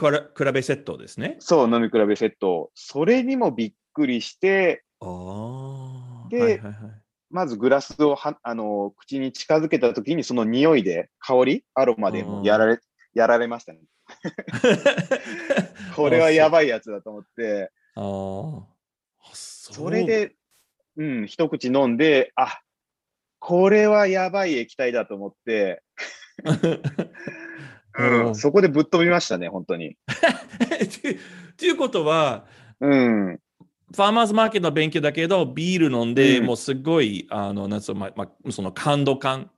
[0.52, 1.36] べセットですね。
[1.40, 2.70] そう、飲み比べセット。
[2.74, 5.67] それにもびっくりして、ああ。
[6.28, 6.74] ではいはいはい、
[7.30, 12.78] まずグラスをはあの口に近づけたときに、その匂いで、香り、アロマでやられ、
[13.14, 13.80] やられましたね。
[15.94, 18.00] これはやばいやつだと思って、あ。
[19.32, 20.34] そそれ、で、
[20.96, 22.60] うん、一口飲んで、あ、
[23.38, 25.82] これはやばい液体だと思って、
[27.98, 29.96] うんうん、そこでぶっ飛びましたね、本当に。
[31.52, 32.46] っていうことは、
[32.80, 33.40] うん、
[33.94, 39.50] ファーマーズマーケットの勉強だけど、ビール飲んで、うんもうすごい、あの、なんつうの、ままその感動感。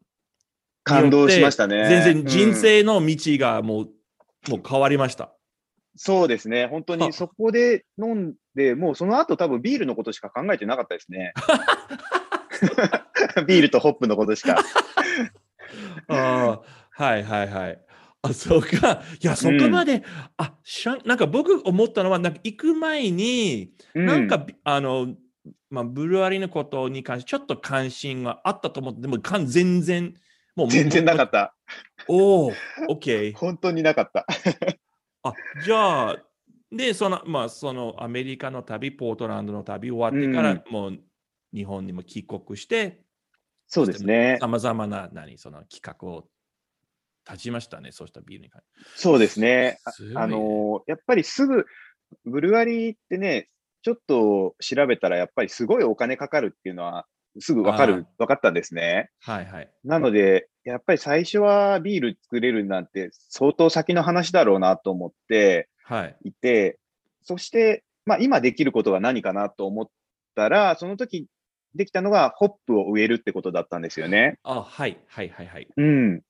[0.85, 1.89] 感動しましたね。
[1.89, 3.91] 全然人うん生の道がもう、
[4.49, 5.33] もう変わりました。
[5.97, 6.67] そうですね。
[6.67, 11.35] 本当はにそこで飲んで、もうその後多分ビールのことしか考えてなかったですね。
[13.47, 14.59] ビールとホップのことしか。
[16.09, 16.61] あ
[16.97, 17.81] あ、はいはいはい。
[18.23, 19.03] あ、そうか。
[19.23, 20.03] いや、そこまで、
[20.37, 25.15] あ、しゃなんか僕思ったのは、なんか行く前に、うなんか、あの、
[25.71, 30.15] まあ、ブルワリーのことに関してちょっと関心があったと思って、でも全然、
[30.55, 31.33] もう、全然なかった。
[31.33, 31.55] た。
[32.09, 32.53] おお、
[32.91, 33.35] OK。
[33.39, 34.27] 本当になかった。
[35.23, 35.33] あ、
[35.65, 36.23] じゃあ、
[36.71, 40.99] で、その、まあ、そのアメリカの旅、ポートランドの旅終わってから、うんもう
[41.53, 43.03] 日本にも帰国して、
[43.67, 44.37] そうですね。
[44.41, 46.29] さまざまな、何、その企画を
[47.31, 48.63] 立ちましたね、そうしたビールに関。
[48.97, 49.79] そうですね。
[49.85, 51.67] あすごいあのーやっぱりすぐ、
[52.25, 53.49] ブルワリーってね、
[53.83, 57.07] ちょっと調べたらやっぱりすごいお金かかるっていうのは
[57.39, 59.11] すぐわかある、わかったんですね。
[59.21, 59.71] はいはい。
[59.85, 66.17] なので、やっぱり最初はビール作れるなんて相当先の話だろうなと思ってはい。
[66.25, 66.79] いて、
[67.23, 69.89] そして、まあ今できることが何かなと思っ
[70.35, 71.27] たら、その時
[71.75, 74.39] できたのがホップを植えるってことだったんですよね。
[74.43, 75.69] あ、はいはいはいはい。
[75.77, 76.23] うん。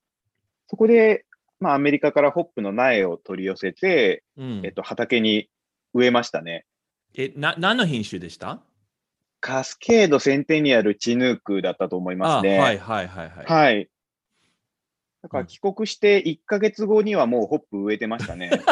[0.71, 1.27] そこで、
[1.59, 5.51] まあアメリカからホップの苗を取り寄せて、うん、えっと、畑に
[5.95, 6.65] 植えましたね。
[7.17, 8.61] え、な、何の品種でした？
[9.41, 12.57] カスケードセンテニアルチヌークだったと思いますね。
[12.61, 13.47] あはいはいはいはい。
[13.47, 13.91] はい。
[15.23, 18.51] だかうんら帰国して1ヶ月後にはもうホップ植えてましたね。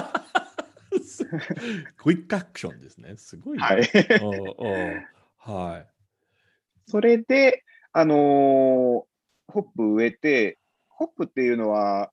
[1.96, 3.16] クイックアクションですね。
[3.16, 3.64] すごいね。
[3.64, 3.82] はい。
[5.38, 5.86] はい。
[6.86, 9.08] それで、あのー
[9.50, 10.58] ホップ植えて、
[10.98, 12.10] ホップっていうのは、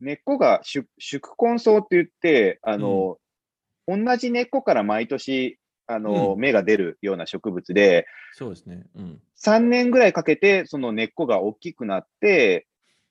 [0.00, 3.24] 根っこが宿宿根草って言って、あのー
[3.86, 8.86] 同じ根っこから毎年、あのーうん芽が出るような植物で、そうですね。
[8.96, 9.20] うん。
[9.36, 12.66] 3年ぐらいかけて、その根っこが大きくなって、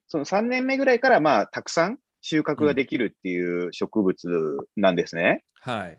[0.07, 5.43] その3年目ぐらいから、まあ、たくさん収穫ができるっていう植物なんですね。
[5.61, 5.97] はい。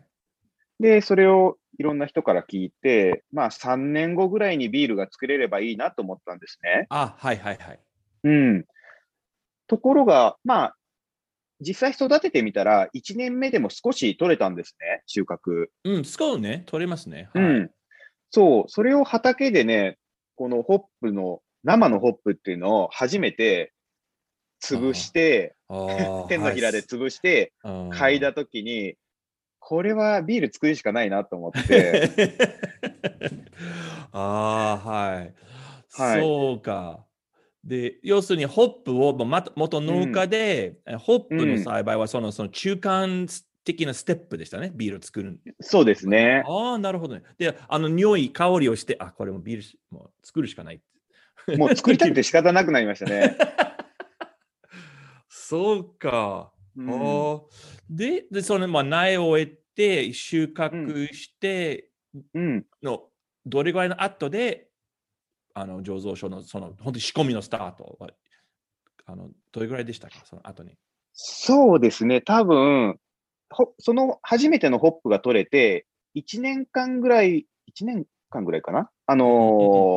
[0.79, 6.85] で、それをいろんな人から聞いて、まあ、3年後ぐらいにビールが作れればいいなと思ったんですね。
[6.89, 7.79] あ、はいはいはい。
[8.25, 8.65] うん。
[9.67, 10.75] ところが、まあ、
[11.61, 15.67] 実際育ててみたら、1年目でも少し取れたんですね、収穫。
[15.83, 17.29] うん、スコーンね、取れますね。
[17.33, 17.43] はい。
[17.43, 17.71] うん。
[18.31, 19.97] そう、それを畑でね、
[20.35, 23.73] このホップの、生のホップっていうのを初めて
[24.61, 25.55] 潰して、
[26.27, 28.95] 手のひらで潰して、はい嗅いだときに、
[29.59, 32.09] これはビール作るしかないなと思って、
[34.11, 35.33] ああ、はい。
[35.91, 37.05] はいそうか。
[37.65, 43.27] で、要するにホップをまた元農家で、えホップの栽培はその,、その中間
[43.63, 45.39] 的なステップでしたね、ビールを作る。
[45.59, 46.43] そうですね。
[46.45, 47.23] ああ、なるほどね。
[47.39, 50.81] で、あの匂い、香りをして、あ、これもビールしもう作るしかない。
[51.57, 53.35] もう作りたくて仕方なくなりましたね。
[55.27, 56.51] そうか。
[56.77, 57.41] うん
[57.89, 61.89] でで、その、まあ、苗を得て、収穫して
[62.33, 62.65] うん。
[62.83, 63.09] の、
[63.45, 64.69] どれぐらいの後で、
[65.57, 68.09] あの、醸造所の、その、本当に仕込みのスタートは、
[69.05, 70.77] あの、どれぐらいでしたか、その後に。
[71.13, 72.19] そうですね。
[72.19, 72.99] 多分、
[73.49, 78.89] ほその初めてのホップが取れて、1年間ぐらい、1年間ぐらいかな？
[79.07, 79.25] あの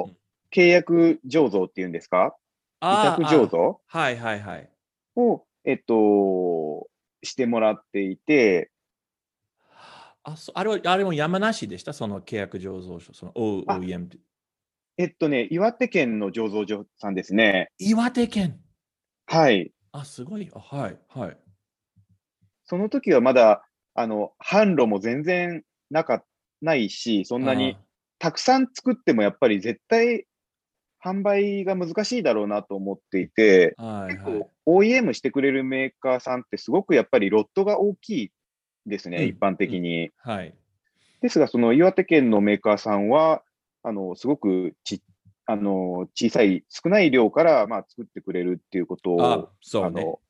[0.09, 0.13] ー
[0.51, 2.35] 契約醸造っていうんですか？
[2.81, 3.81] 委託醸造？
[3.93, 4.71] あはいはいはい。
[5.17, 6.89] を、えっと、
[7.23, 8.71] してもらっていて、
[10.23, 14.19] あそあれはあれも山梨でした、その契約醸造所、その OEM って。
[15.01, 17.71] えっとね、岩手県の醸造所さんですね。
[17.79, 18.59] 岩手県。
[19.27, 19.71] はい。
[19.93, 20.51] あ、すごい。
[20.53, 21.37] あはいはい。
[22.65, 26.25] その時はまだ、あの、販路も全然なか、
[26.61, 27.77] ないし、そんなに
[28.19, 30.27] たくさん作ってもやっぱり絶対
[31.05, 33.75] 販売が難しいだろうなと思っていて。
[33.79, 38.33] はい結はい構 OEM してくれるメーカーさんってすごくやっぱりロットが大きい
[38.85, 40.11] ですね、うん一般的に。
[40.19, 40.55] はい。
[41.23, 43.43] ですが、その岩手県のメーカーさんは、
[43.89, 45.03] あの、すごくち、
[45.47, 50.03] あの、小さい、少ない量から、まあ、作ってくれるっていうことを、あ、そうね。
[50.03, 50.21] の、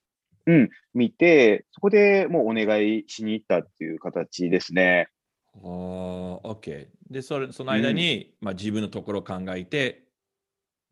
[0.47, 5.09] うん、見て、そこでもうお願いしに行ったっていう形ですね。
[5.55, 6.87] あー OK。
[7.11, 10.05] で、それその間に、まあ、自分のところを考えて、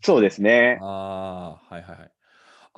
[0.03, 0.79] そうですね。
[0.83, 2.16] ああ、はいはいはい。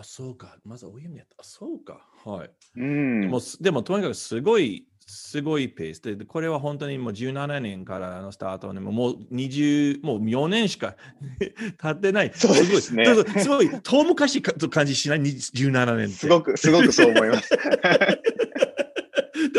[0.01, 0.57] あ、そうか。
[0.65, 1.35] まず OEM やった。
[1.41, 2.07] あそうか。
[2.25, 2.51] はい。
[2.77, 3.21] うん。
[3.23, 10.95] でも、すでもとにかくすごい、すごいペースで、でこれは本当にもう17年からのスタートで、もう20、もう4年しか
[11.83, 12.31] 経ってない。
[12.33, 13.07] そうですね
[13.39, 16.09] すごい、遠昔かと感じしない、17年。
[16.11, 17.51] すごく、すごくそう思います。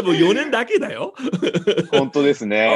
[0.01, 1.13] でも4年だけだよ。
[1.91, 2.69] 本当ですね。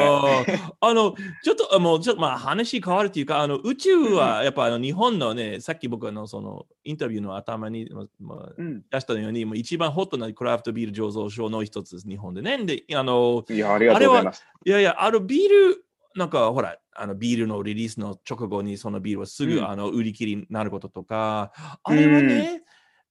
[0.80, 8.84] あの、ちょっと、あもうちょっとまあ話変わるというか、あの宇宙はやっぱあの日本のね、さっき僕あのそのインタビューの頭に、ままあ、うん。
[8.90, 12.64] 出したように、もう一番ホットなクラフトビール醸造所の一つです、日本でね。
[12.66, 14.46] で、あの、いや、ありがとうございます。
[14.66, 21.52] いやいや、あのビール、なんかほら、あのビールのリリースの直後にそのビールはすぐ、うんあの売り切りになることとか、
[21.84, 22.64] あれはね、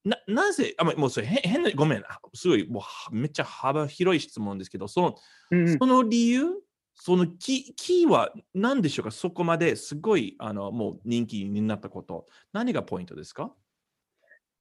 [0.04, 2.02] ななぜ、あまあもうそれ変変な、ごめん、
[2.34, 5.14] すごいもうはめっちゃ幅広い質問ですけど、その
[5.50, 6.46] うんうんその理由、
[6.94, 9.10] そのキキーは何でしょうか？
[9.12, 12.26] そこまですごいあのもう人気になったこと。
[12.52, 13.54] 何がポイントですか？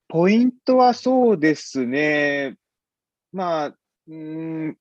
[0.08, 2.58] ポイントはそうですね。
[3.32, 4.78] まあ、うーん、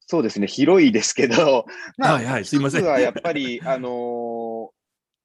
[0.00, 0.46] そうですね。
[0.46, 2.84] 広いですけど、 まあ、はいはい、すいません。
[2.84, 4.39] はやっぱり、あのー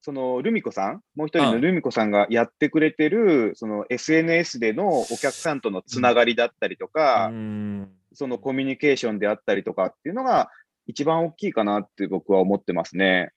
[0.05, 7.89] そのルミ子さん、もう一人あのルミ子さんがやってくれてる、その SNS でのお客さんとのつながりだったりとか、うん。
[8.13, 10.51] そのコミュニケーションであったりとかっていうのが
[10.85, 13.31] 一番大きいかなって僕は思ってますね。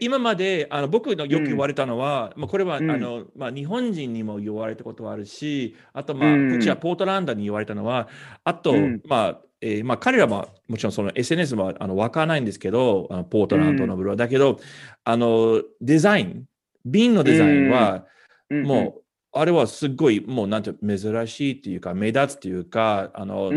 [0.00, 2.90] 今まであの僕のよく言われたのは、まあ、これは、うん。
[2.90, 6.50] あのまあ、日本人にも言われたことはあるし、あと、まあうん。
[6.52, 8.08] こっちはポートランドに言われたのは、
[8.42, 9.02] あと、うん。
[9.06, 14.58] まあえーまあ、彼らはもちろんその SNS はあの分からないんですけど、あのポートランドのブローだけど、
[15.04, 16.44] あのデザイン、
[16.84, 18.06] 瓶のデザインは、
[18.50, 19.02] うんもう、
[19.32, 23.52] あれはすっごい、もうなんていうの珍しいっていうか、目立つっていうか、あの、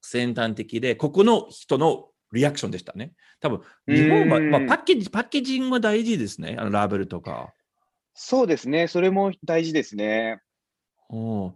[0.00, 3.12] 先端的で、ここの人のリアクションでしたね。
[3.40, 6.56] 多分日本は、うんまあ、パッケージ、パッケージングは大事ですね。
[6.58, 7.52] あのラベルとか。
[8.14, 8.86] そうですね。
[8.86, 10.40] それも大事ですね。
[11.10, 11.52] う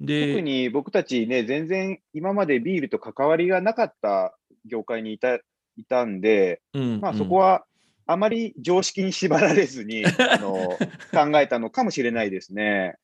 [0.00, 4.34] 特に僕たちね、全然今までビールと関わりがなかった
[4.64, 5.36] 業界にいた
[5.76, 7.64] いたんで、うんまあそこは、
[8.06, 10.76] あまり常識に縛られずに あの
[11.12, 12.96] 考えたのかもしれないですね。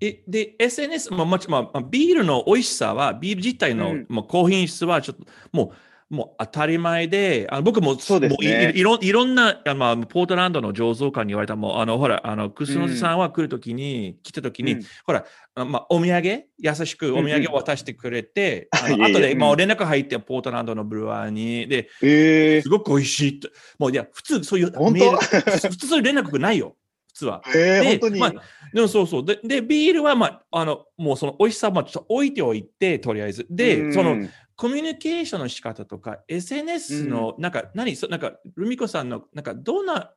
[0.00, 5.76] えで、SNS、まあもちまあ、ビールの美味しさは、ビール自体の、うんもう高品質はちょっともう、
[6.14, 8.36] もう当たり前で、あの僕もそうですね。
[8.36, 14.82] もういいろいろんな、あまあ、ポートランドの醸造家に言われたもうあのほら、あのクスノスさんは来るときに、来たときに、うん。
[15.04, 19.12] ほら、あまあ、お土産、優しくお土産を渡してくれて、あの いえいえ。
[19.12, 19.38] 後で、うん。
[19.38, 23.48] まあ、連絡入って、ポートランドのブルワーに、で、えすごく美味しいと。
[23.78, 26.76] もういや、普通、そういう普通そういう連絡ないよ、
[27.14, 27.42] 普通は。
[27.52, 28.32] で本当に、まあ
[28.74, 29.24] でもそうそう。
[29.24, 33.46] で、でビールは、まあ、あの、もうその美味しさはまあちょっと置いておいて、とりあえず。
[33.48, 34.16] で、うんその、
[34.56, 40.12] コミュニケーションの仕方とか、SNS の、なんか、何、そなんか、ルミコさんの、なんか、どんな、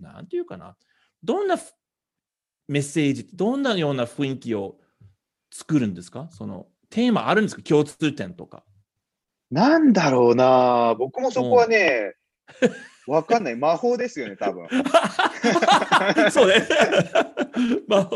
[0.00, 0.76] なんていうかな、
[1.22, 1.62] どんなふ
[2.68, 4.78] メッセージ、どんなような雰囲気を
[5.52, 6.28] 作るんですか？
[6.30, 7.62] その、テーマあるんですか？
[7.62, 8.64] 共通点とか。
[9.50, 12.14] なんだろうな僕もそこはね、
[13.08, 13.56] わかんない。
[13.56, 14.68] 魔法ですよね、多分。
[16.30, 16.66] そうね。
[17.88, 18.10] まあ、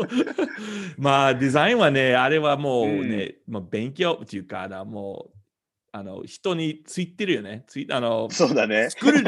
[0.97, 5.37] まあ、デザインはね、あれはもうね、まあ、勉強っていうかな、もう、
[5.91, 7.63] あの、人についてるよね。
[7.67, 8.89] ついあの、そうだね。
[8.89, 9.23] 作る、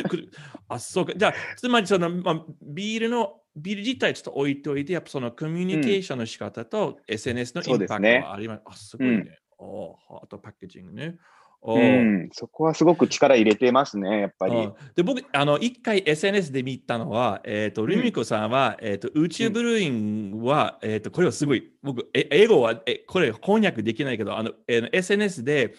[0.68, 1.14] あ、そうか。
[1.16, 8.62] じゃあ、つまりその、まあ、ビールの、ビール自体ちょっと置いといて、やっぱそのコミュニケーションの仕方と SNS のインパクトあります。
[8.66, 9.40] あ、すごいね。
[9.60, 11.18] おーあとパッケージングね。
[11.62, 14.56] おうーん、そこはすごく力入れてますね、やっぱり。
[14.56, 25.76] うんで僕、あの一回 SNS で見たのは、えーとルミコさんは、えー、と宇宙ブルーイングは、えー、とこれはすごい、僕、え英語はえこれ翻訳できないけど、あのえー SNS で、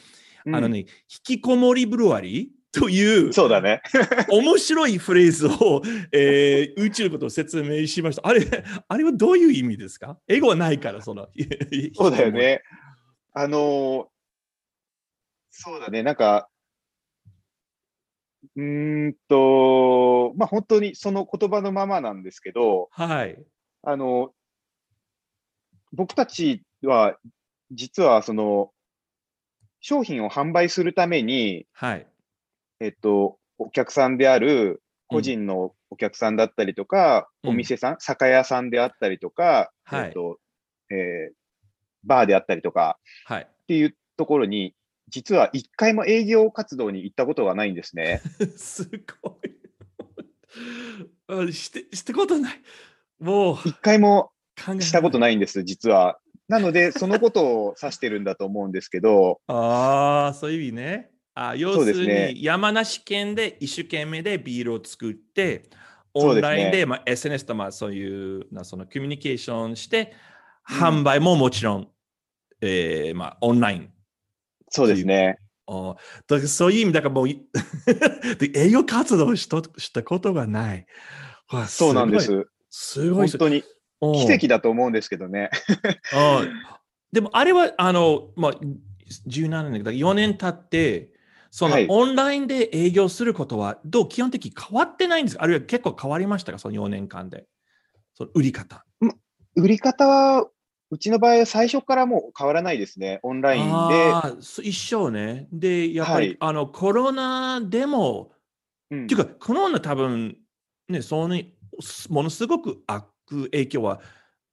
[0.46, 0.86] うんあのね、引
[1.22, 3.80] きこもりブルワリー というそうだね。
[4.30, 8.26] 面白いフレーズを、えー宇宙のことを説明しました。
[8.28, 8.42] あれ、
[8.88, 10.18] あれはどういう意味ですか？
[10.28, 11.28] 英語はないから、その。
[11.94, 12.30] そうだよ。
[12.30, 12.60] ね。
[13.32, 14.06] あのー
[15.60, 16.48] そうだね、なんか、
[18.54, 23.36] うーんと、まあ本当にその言葉のままなんですけど、はい。
[23.82, 24.32] あの、
[25.92, 27.18] 僕たちは、
[27.72, 28.70] 実はその、
[29.80, 32.06] 商品を販売するために、はい。
[32.78, 40.38] えっと、お客さんである個人のお客さんだったりとか、うんお店さん、酒屋さんであったりとか、はいえっと、
[40.90, 41.34] えー
[42.04, 43.42] バーであったりとかはい。
[43.42, 44.74] っていうところに、
[45.08, 48.22] 実は一回も営業活動に行ったことがないんですね。
[48.56, 48.84] す
[49.22, 49.58] ごい。
[51.28, 52.60] あ して、したことない。
[53.18, 54.32] もう、一回も
[54.80, 55.36] したことない。
[55.36, 56.18] んです、実は。
[56.48, 61.10] なので、そのことを指してるんだと思うんですけど、 ああ、そういう意味ね。
[61.34, 65.64] あ要するに、山梨県で一生懸命でビールを作って、
[66.14, 70.14] オンラインで、まあ、SNS とまあそういうなそのコミュニケーションして、
[70.68, 71.88] 販売ももちろん、
[72.60, 73.92] えーまあ、オンライン。
[74.70, 75.38] そうですね。
[75.66, 75.96] あ
[76.26, 77.42] だからそういう意味だからもうい
[78.40, 80.86] で営業活動をしたしたことがない。
[81.52, 82.20] わそうなんで。
[82.20, 82.46] す。
[82.70, 83.28] すごい。
[83.28, 83.64] 本当に
[84.00, 85.50] うん奇跡だと思うんですけどね。
[86.14, 86.46] あ
[87.12, 88.52] でもあれはあの、まあ、
[89.28, 91.10] 17年だ4年経って
[91.50, 95.44] その、はいオンラインで営業することはどう基本的に変わってないんですか？
[95.44, 96.58] あるいは結構変わりましたか？
[96.58, 97.46] その4年間で。
[98.14, 98.84] その売り方。
[99.56, 100.48] 売り方は、
[100.90, 103.20] うちの場合は最初からもう変わらないですね。
[103.22, 104.12] オンラインで。
[104.62, 105.46] 一緒ね。
[105.52, 108.32] で、やっぱり、はいあのコロナでも、
[108.90, 110.38] うんっていうか、コロナ多分、
[110.88, 111.38] ね、その
[112.08, 114.00] ものすごく悪影響は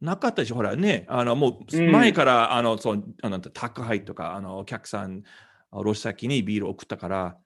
[0.02, 5.24] なかったでしょ、ほらね、あのもううん前から、あのそうあの宅配とか、あのお客さん、
[5.72, 7.38] あロシ先にビールを送ったから、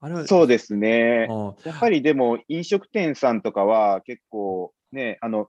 [0.00, 1.28] あれは、そうですね。
[1.30, 5.48] あやっぱりでも飲食店さんとかは結構ね、あの、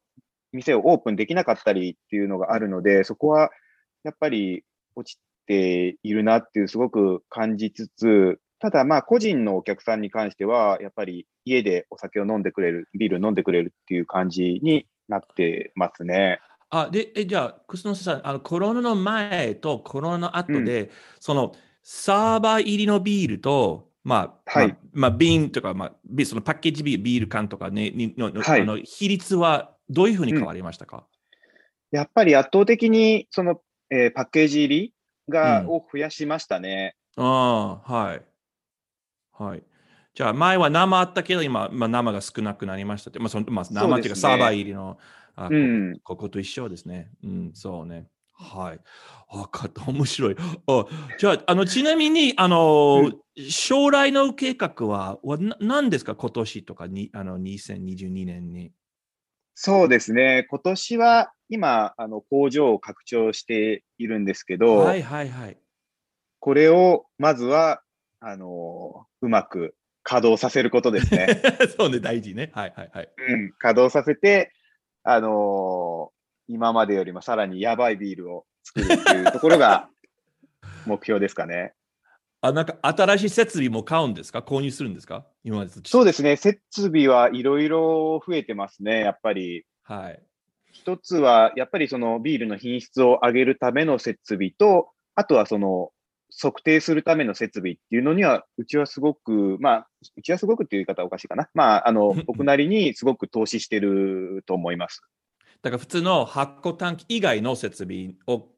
[0.53, 3.49] 店をオープンできなかったりっていうのがあるので、そこは
[4.03, 4.63] やっぱり
[4.95, 16.39] 落ちているなっていうすごく感じつつ、ただまあ個人のお客さんに関しては、やっぱり家でお酒を飲んでくれる、ビール飲んでくれるっていう感じになってますね。
[16.69, 24.67] あでえじゃあ、楠野さんあの、コロナの前とコロナの後で、そのサーバー入りのビールと、まあ、はい。
[24.69, 28.61] まあ、まあ瓶とか、まあ、ビそのパッケージビールビール缶とか、ね、にののはい。
[28.61, 31.05] あの比率はどういうふうに変わりましたか、
[31.91, 34.93] やっぱり圧倒的にその、えーパッケージ入り
[35.29, 36.95] が、うんを増やしましたね。
[37.17, 38.21] ああ、はい。
[39.31, 39.63] はい。
[40.13, 43.19] じゃあ、前は生あったけど、今、まあ、生が少なくなりましたって。
[43.19, 44.97] まあ、そのまあ、生っていうか、サーバー入りの、
[45.35, 47.09] あうんここと一緒ですね。
[47.23, 48.07] うん、そうね。
[48.33, 48.79] はい。
[49.29, 50.35] あ、かった、面白い。
[50.67, 50.85] あ
[51.17, 53.11] じゃあ、あのちなみに、あの、
[53.49, 58.71] 将来の計画は、はな何ですか、今年とかに、あの、2022年に。
[59.55, 60.45] そうですね。
[60.49, 65.57] 今年は今、あの工場を拡張しているんですけど、はいはいはい。
[66.39, 67.81] これをまずは、
[68.19, 71.41] あの、うまく稼働させることですね。
[71.77, 72.51] そうね、大事ね。
[72.53, 73.09] はいはいはい。
[73.29, 74.53] うん、稼働させて、
[75.03, 76.13] あのー
[76.47, 79.89] 今までよりもさらにやばいビールを作るっていうところが
[80.85, 81.73] 目標ですかね。
[82.45, 84.39] あ、なんか新しい設備も買うんですか？
[84.39, 85.25] 購入するんですか？
[85.45, 89.65] 今までそうですね、設備はいろいろ増えてますね、やっぱり。
[89.83, 90.21] はい。
[90.73, 95.91] 一つは、やっぱりそのビールの品質を上げるための設備と、あとはその
[96.35, 99.87] 測定するための設備っていうのには、うちはすごく、まあ、
[100.17, 101.47] うちはすごくっていう言い方はおかしいかな。
[101.53, 105.01] まあ、あの、 僕なりにすごく投資してると思います。
[105.61, 108.49] だから普通の発酵タンク以外の設備を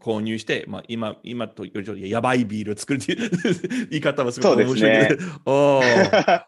[0.00, 3.30] 購入して、まあ、今今とよりちょっとやばいビールを作るっていう
[3.90, 5.22] 言い方はすごく面白いけど。
[5.46, 6.44] おー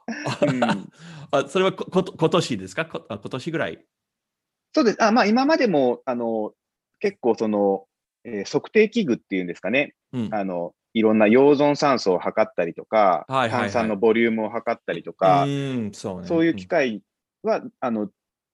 [0.48, 0.92] うん
[1.32, 2.86] あそれはここと今年ですか？
[2.86, 3.84] 今年ぐらい？
[4.74, 5.02] そうです。
[5.02, 6.52] あまあ、今までも、あの、
[7.00, 7.86] 結構その、
[8.24, 9.94] えー測定器具っていうんですかね。
[10.12, 16.26] うんあの、いろんな溶存酸素を測ったりとか、はいはいはい炭酸のボリュームを測ったりとか、うんそうね。
[16.28, 17.02] そういう機械
[17.42, 18.08] は、あの、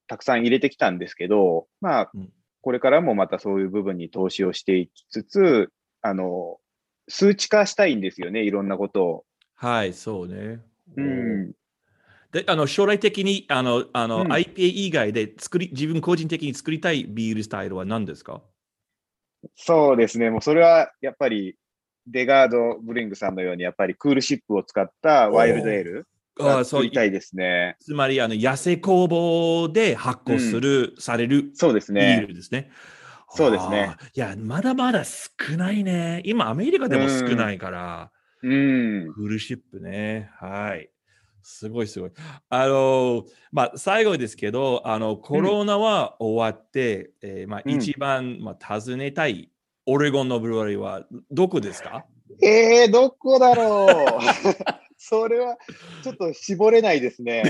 [0.06, 2.32] たくさん入れてきたんですけど、まあうん、
[2.62, 6.58] これからもまたそういう部分に投資をしていきつつ、あの、
[7.08, 9.24] 数値化したいんですよね、いろんなことを。
[9.54, 10.60] はい、そうね。
[10.96, 11.52] うん。
[12.32, 18.40] であの将来的にあのあの、うん IPA 以外で作り自分個人的に作りたいビールスタイルは何ですか？
[19.54, 21.56] そうですね、もうそれはやっぱり、
[22.06, 26.06] デガード・ブリングさんのように、やっぱりクールシップを使ったワイルドエール
[26.50, 27.76] あがそう作りたいですね。
[27.80, 32.26] つまりあの野生工房で発酵する、されるそうですビーね。
[32.28, 32.70] ルですね。
[33.34, 33.96] そうですね。
[34.14, 36.20] いや、まだまだ少ないね。
[36.26, 38.10] 今、アメリカでも少ないから、
[38.42, 39.12] うん。
[39.12, 40.28] フルシップね。
[40.38, 40.90] はい。
[41.42, 42.10] すごいすごい。
[42.50, 49.50] あの、まあ、最後ですけど、あの、コロナは終わって、えーまあ、うん一番、まあ、訪ねたい
[49.86, 52.04] オレゴンのブルワリーはどこですか？
[52.42, 53.88] えー、どこだろう
[55.04, 55.58] それは
[56.04, 57.42] ちょっと絞れないですね。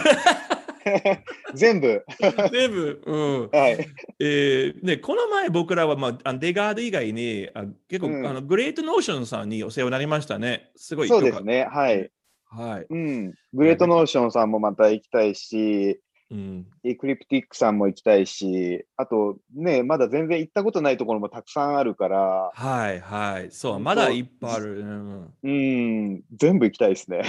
[1.55, 2.03] 全部。
[2.51, 3.51] 全部、うん。
[3.51, 3.87] はい。
[4.19, 10.71] えーね、この前僕らは、まあ、 de Garde 以外にあ結構、うんあの Great Notion さんにお世話になりましたね。
[10.77, 11.67] すごいそうですね。
[11.71, 12.11] はい。
[12.47, 12.87] はい。
[12.89, 13.35] うん。
[13.53, 16.01] Great Notion さんもまた行きたいし、
[16.33, 23.51] うん、 Ecliptic さんも行きたいし、あとね、まだ全然行ったことないところもたくさんあるから、はいはい。
[23.51, 24.81] そう、まだいっぱいある。
[24.81, 27.23] うん、うん、全部行きたいですね。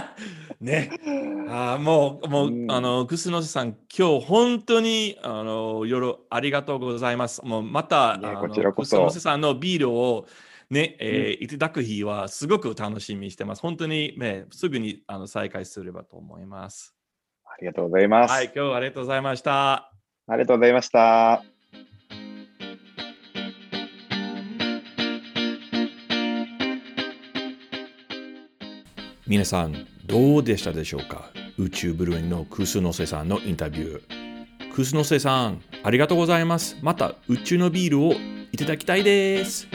[0.62, 0.90] ね。
[1.50, 7.44] あーもう、もう、うんあの、クスノスさん、今日本当に、あの、夜ありがとうございます。
[7.44, 10.26] もう、また、いやあのこちらこそさんのビールを、
[10.70, 13.62] ね、えーいただく日はすごく楽しみにしてます。
[13.62, 16.97] 本当に、ね、すぐにあの再開すればと思います。
[17.58, 18.30] ありがとうございます。
[18.30, 19.72] はい、今日はありがとうございました。
[19.74, 19.90] あ
[20.30, 21.42] りがとうございました。
[29.26, 29.74] 皆さん、
[30.06, 31.30] どうでしたでしょうか？
[31.58, 34.72] 宇宙ブルーインのクスノセさんのインタビュー。
[34.72, 36.76] クスノセさん、ありがとうございます。
[36.80, 38.12] また宇宙のビールを
[38.52, 39.66] いただきたいです。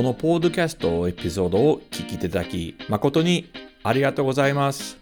[0.00, 3.50] このポッドキャストエピソードを聞きいただき、誠に
[3.82, 4.96] ありがとうございます。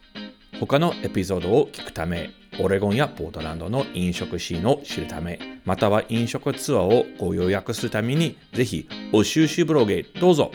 [0.59, 10.51] 他のエピソードを聞くため、オレゴンやポートランドの飲食シーンを知るため、または飲食ツアーをご予約するために、ぜひ、お収集ブログへどうぞ。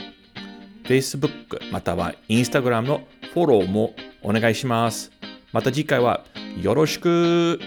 [0.83, 5.09] Facebook または Instagram のフォローもお願いします。
[5.53, 6.25] また次回は
[6.61, 7.61] よろしく。